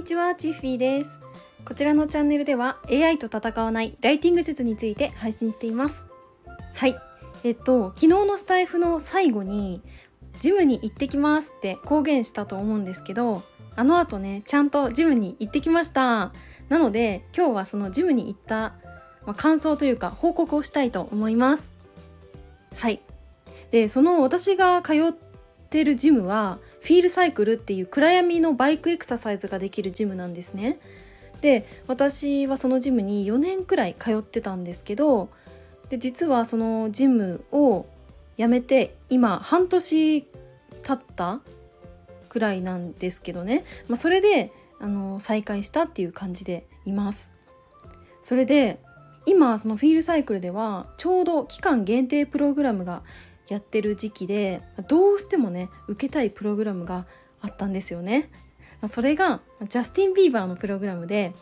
[0.00, 1.18] にちは、チッフィーです。
[1.62, 6.04] こちらのチャンネルでは AI と戦わないライティング術について配信しています。
[6.74, 6.96] はい。
[7.44, 9.82] えっと、昨日のスタイフの最後に、
[10.38, 13.42] ジムに行ってきますって公言したと思うんですけど、
[13.76, 16.32] あの後ね、ちゃんとジムに行ってきました。
[16.70, 18.72] なので、今日はそのジムに行った、
[19.26, 21.74] まあ感想というか報告をしたいと思います。
[22.74, 23.02] はい。
[23.70, 25.12] で、その私が通っ
[25.68, 30.78] てるジムは、フィールサイクルっていう暗闇のバイクエクササイズができるジムなんですね。
[31.40, 35.30] で私はそのジムに4年くらい通ってたんですけど
[35.88, 37.86] で実はそのジムを
[38.36, 41.40] 辞めて今半年経った
[42.28, 47.32] くらいなんですけどね、まあ、それであの再開したっていう感じでいます。
[48.22, 48.80] それで
[49.26, 53.02] 今そのフィールサイクルではちょうど期間限定プログラムが
[53.50, 57.04] やってる時期でどうしてもね受けたいプログラムが
[57.40, 58.30] あったんですよね。
[58.80, 61.32] まそれがジャスティン・ビーバーのプログラムで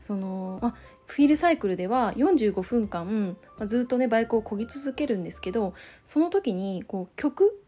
[0.00, 0.74] その、まあ、
[1.06, 5.72] フィールサイクルでは45分間、まあずっとねバイクを漕ぎ続けるんですけど
[6.04, 7.58] その時にこう曲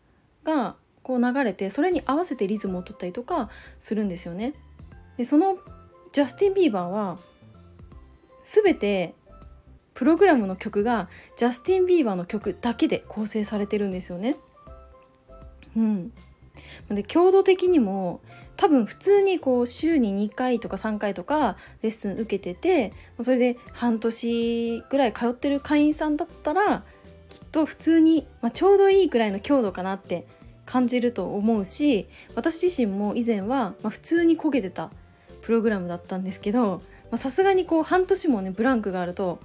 [0.44, 3.48] がこう流れてそれに合わせてリズムを取ったりとか
[3.80, 4.52] するんですよね。
[5.16, 5.56] でその
[6.12, 7.18] ジャスティン・ビーバーは
[8.42, 9.14] 全て
[9.96, 14.36] プログラムの曲がジャスティン・ビーバーの曲だけで構成されてるんですよね。
[15.74, 16.12] うん、
[16.90, 18.20] で強度的にも
[18.56, 26.84] 多分普通にこう週に2回とか3回とかレッスン受けててそれで半年ぐらい通ってる会員さんだったら
[27.28, 30.26] きっと普通に、まあ、ちょうどいいくらいの強度かなって
[30.64, 34.90] 感じると思うし私自身も以前は、まあ、普通に焦げてた
[35.42, 36.82] プログラムだったんですけど
[37.14, 39.38] さすがにこう半年もねブランクがあると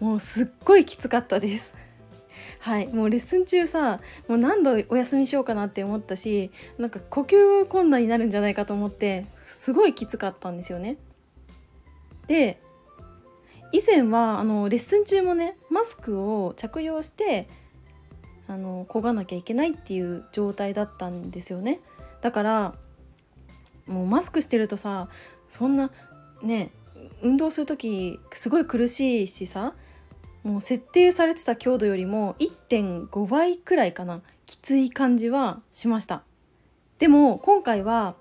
[0.00, 1.74] もうすっごいきつかったです。
[2.60, 10.96] はい、もうレッスン中さもう何度お休みしようかなって思ったしなんか呼吸困難になるんじゃないかと思ってすごいきつかったんですよね。
[12.26, 12.60] で
[13.72, 17.48] 以前はあのレッスン中もねマスクを着用して
[18.46, 21.80] あの漕がなきゃいけないっていう状態だったんですよね。
[22.20, 22.74] だから
[23.86, 25.08] もうマスクしてるとさ
[25.48, 25.90] そんな
[26.42, 26.70] ね
[27.22, 29.74] 運動する時すごい苦しいしさ
[30.48, 34.22] もう設定されてた強度よりも1.5倍くらいかな。
[34.46, 36.22] きつい感じはしました。
[36.96, 38.14] でも今回は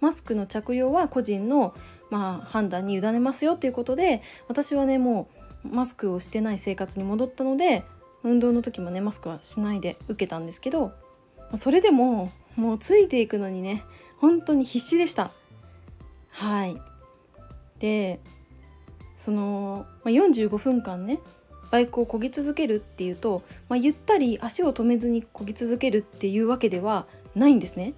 [0.00, 1.74] マスクの着用は個人の、
[2.10, 5.28] まあ、判断に委ねますよっていうことで私はねも
[5.64, 7.82] うマスクをしてない生活に戻ったので
[8.22, 10.92] 運動の時もねマスクはしないで受けたんですけど
[11.54, 13.82] それでももうついていくのにね
[14.18, 15.30] 本当に必死でした。
[16.30, 16.76] はい。
[17.78, 18.20] で
[19.16, 21.20] その、まあ、45分間ね
[21.70, 27.94] バイクを漕ぎ続けるっていうと、まあ、ゆったり足を止めずに漕ぎ続けるっていうわけではないんですね。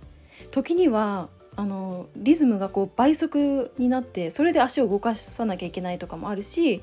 [0.50, 6.80] 時にはあのリズムがこう倍速になってそれで足を動かさなきゃいけないとかもあるし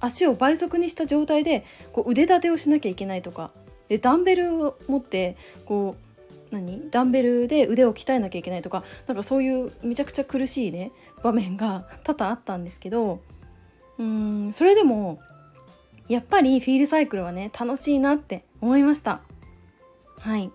[0.00, 3.50] 足を倍速にした状態でこう腕立てをしなきゃいけないとか
[3.88, 5.96] でダンベルを持ってこ
[6.50, 6.90] う何？
[6.90, 10.92] ダンベルで腕を鍛えなきゃいけないとかなんかそういうめちゃくちゃ苦しいね
[11.22, 13.20] 場面が多々あったんですけど
[13.98, 15.20] うんそれでも
[16.10, 19.20] やっぱりフィールサイクルはね楽しいなって思いました。
[20.18, 20.50] はい。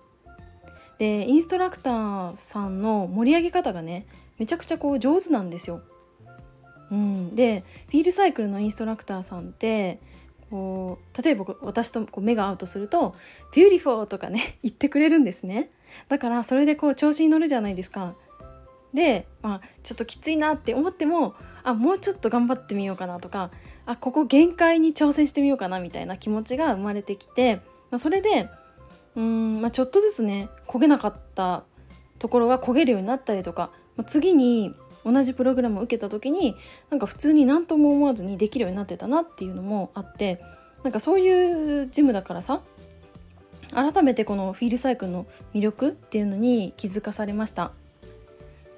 [0.98, 4.06] でインストラクターさんの盛り上げ方がね
[4.38, 5.80] めちゃくちゃこう上手なんですよ。
[6.90, 9.98] うん、でフィールサイクルのインストラクターさんって
[10.50, 13.14] こう例えば私とこう目が合うとすると
[13.56, 15.70] 「ビューティフォー」とかね 言ってくれるんですね。
[16.08, 18.14] だからそれでこう調子に乗るじゃないですか。
[18.96, 23.50] で、まあ、ちょっときついなって思ってもあもうちょっと頑張ってみようかなとか
[23.84, 27.56] あここ限界に挑戦してみようかなみたいな気持ちが生まれてきて、
[27.90, 28.48] まあ、それで
[29.14, 31.62] うん、まあ、ちょっとずつね漕げなかった
[32.18, 34.74] ところが焦げるようになったりとか、まあ、次に
[35.04, 36.56] 同じプログラムを受けた時に
[36.90, 40.40] なんか普通に何とも思わずにできるようになってたなっていうのもあって
[40.82, 42.62] なんかそういうジムだからさ
[43.72, 47.72] 改めてこのフィールサイクルの魅力っていうのに気づかされました。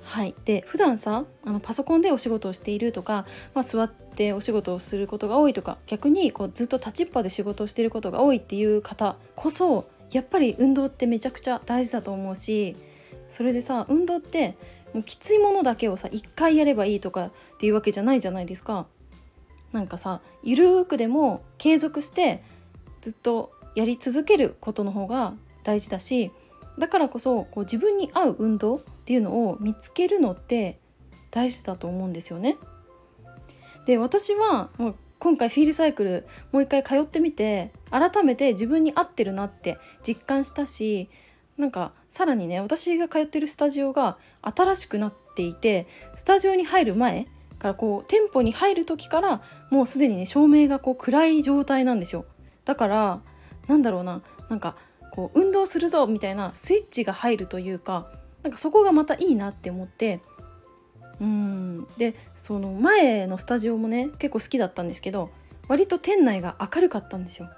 [0.08, 12.75] はい、で普段さあのパソコンでお仕事をしているとか、まあ、座ってお仕事をすることが多いとか逆にこうずっと立ちっぱで仕事をしていることが多いっていう方こそやっぱり運動ってめちゃくちゃ大事だと思うし
[13.28, 14.56] それでさ運動って
[14.94, 18.87] もうきついものだけをさ1回やればいいとかっていうわけじゃないじゃないですか。
[19.72, 22.43] なんかさゆるーくでも継続して
[23.02, 25.34] ずっとやり続けることの方が
[25.64, 26.31] 大事だし
[26.78, 30.78] だからこそこう自分に合う運動っていうのを見つけるのって
[31.31, 32.58] 大事だと思うんですよね。
[33.87, 41.08] で私はもう今回フィールサイクルもう一回通ってみて改めて自分に合ってるなって実感したし
[41.56, 47.28] なんかさらにね私が通ってるスタジオが新しくなっていてスタジオに入る前
[47.58, 49.40] からこう店舗に入る時から
[49.70, 52.26] もうすでにね照明がこう暗い状態なんですよ
[52.66, 53.22] だから
[53.69, 54.20] なんだろうな
[54.50, 54.76] なんか
[55.12, 58.12] こう運動するぞみたいなスイッチが入るというか
[58.43, 60.20] なんかそこがまたいいなって思って
[61.20, 61.87] うん。
[61.96, 65.31] でその前のスタジオもね結構好きだったんですけど
[65.69, 67.49] 割と店内が明るかったんですよ。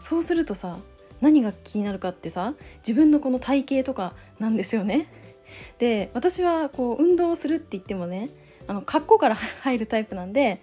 [0.00, 0.78] そうするとさ
[1.20, 5.08] 何が気になるかってさ自分のこの体型とかなんですよね。
[5.78, 8.30] で私はこう運動をするって言ってもね
[8.66, 10.62] あの格好から入るタイプなんで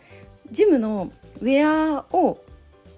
[0.50, 1.12] ジムの
[1.42, 2.42] ウェアを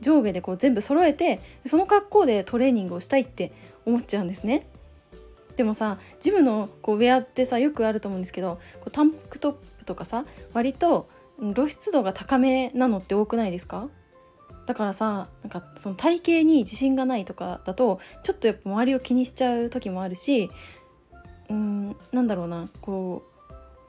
[0.01, 3.51] 上下でこう全部揃えてその格好でトレーニングをしたいって
[3.85, 4.67] 思っちゃうんですね。
[5.59, 10.23] でもさジムのこうウェアってさよくあると思うんですけどこうタンクトップとかさ
[10.53, 11.09] 割と
[11.53, 13.89] 露出度が高めなのって多くないですか？
[14.67, 20.49] だからさなんかその体型に自信がないとかだとちょっとやっぱ周りを気にしちゃう時もあるし
[21.49, 23.23] うんなんだろうなこ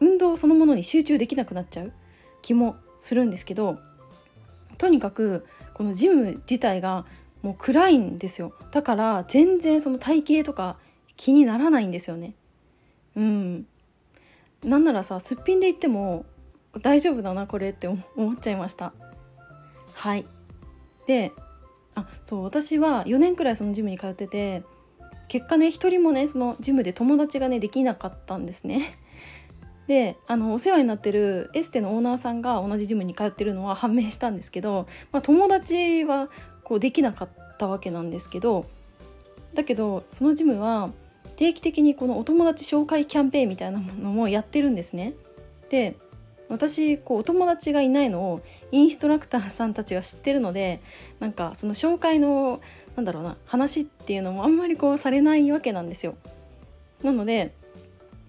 [0.01, 1.93] う運動そのものに集中できなくなっちゃう
[2.43, 3.79] 気もするんですけど
[4.77, 7.07] とにかくこのジム自体が
[7.43, 8.53] もう暗いんですよ。
[8.73, 10.77] だから全然その体型とか
[11.21, 12.33] 気にならないんですよね。
[13.15, 13.67] うん。
[14.65, 16.25] なんならさすっぴんで言っても
[16.81, 18.95] 大丈夫だなこれって思っちゃいました。
[19.93, 20.25] はい。
[21.07, 21.33] で
[21.95, 24.63] あそう私は4年くらいそのジムに通ってて
[25.29, 28.99] 結果ね一人もねそのジムで友達がねできなかったんですね。
[29.89, 36.31] であのお世話になってるエステのオーナーさんが同じジムに通ってるのは判明したんですけど、まあ、友達は
[36.65, 38.65] こうできなかったわけなんですけど
[39.53, 40.91] だけどそのジムは
[41.41, 45.15] 定期的にこのお友達紹介キャンペーンみたいなものもやってるんですね。
[45.71, 45.97] で
[46.51, 48.43] 私こうお友達がいないのを
[48.73, 50.83] インストラクターさんたちが知ってるので
[51.19, 52.61] なんかその紹介の
[52.95, 56.15] なんだろうな話っていうのもあんまりこうされないわけなんですよ。
[57.03, 57.55] なので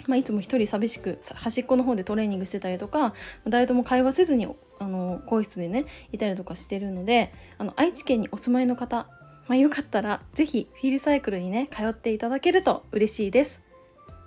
[0.08, 3.13] まあ、いつも一人寂しく端っこの方でトレーニングしてたりとか
[3.46, 4.48] 誰とも会話せずに
[4.80, 9.08] あの更衣室でねいたりとかしてるのであの愛知県にお住まいの方
[9.47, 13.61] まあ、よかったら是非フィールサイクルにね通っていただけると嬉しいです。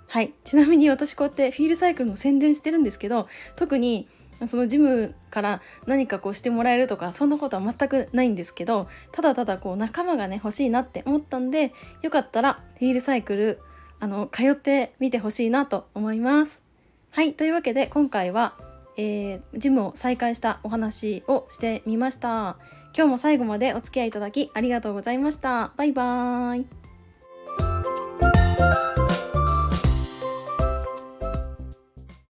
[0.07, 4.07] はいちなみに私こうやってフィールサイクルの宣伝してるんですけど特に
[4.47, 13.59] そのジムから何かこうしてもらえるとかそんなことは全くないんですけどただただこう仲間がね欲しいなって思ったんでよかったらフィールサイクル
[13.99, 16.61] あの通ってみてほしいなと思います。
[17.11, 18.55] はいというわけで今回は、
[18.97, 22.57] えー、ジムを再開したお話をしてみました。
[22.95, 25.73] 今日も最後までお付き合いいただきありがとうございました。
[25.75, 26.84] バイバーイ。